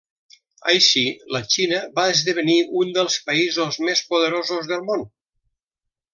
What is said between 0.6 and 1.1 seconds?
Així,